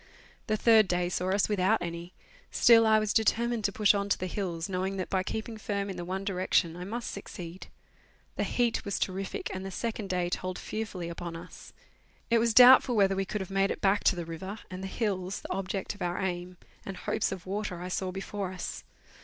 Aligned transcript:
The 0.47 0.57
third 0.57 0.87
day 0.87 1.09
saw 1.09 1.29
us 1.29 1.47
without 1.47 1.79
any; 1.79 2.11
still 2.49 2.87
I 2.87 2.97
was 2.97 3.13
determined 3.13 3.63
to 3.65 3.71
push 3.71 3.93
on 3.93 4.09
to 4.09 4.17
the 4.17 4.25
hills, 4.25 4.67
knowing 4.67 4.97
that 4.97 5.11
by 5.11 5.21
keeping 5.21 5.57
firm 5.59 5.91
in 5.91 5.95
the 5.95 6.03
one 6.03 6.25
direction 6.25 6.75
I 6.75 6.85
must 6.85 7.11
succeed. 7.11 7.67
The 8.35 8.43
heat 8.43 8.83
was 8.83 8.97
terrific, 8.97 9.51
and 9.53 9.63
the 9.63 9.69
second 9.69 10.09
day 10.09 10.31
told 10.31 10.57
fearfully 10.57 11.07
upon 11.07 11.35
us. 11.35 11.71
It 12.31 12.39
was 12.39 12.55
doubtful 12.55 12.95
whether 12.95 13.15
we 13.15 13.25
could 13.25 13.41
have 13.41 13.51
made 13.51 13.79
back 13.81 14.03
to 14.05 14.15
the 14.15 14.25
river; 14.25 14.57
and 14.71 14.81
the 14.81 14.87
hills, 14.87 15.41
tlie 15.43 15.55
object 15.55 15.93
of 15.93 16.01
our 16.01 16.17
aim, 16.19 16.57
and 16.83 16.97
hopes 16.97 17.31
of 17.31 17.45
water 17.45 17.79
I 17.79 17.89
saw 17.89 18.09
before 18.11 18.51
us. 18.51 18.83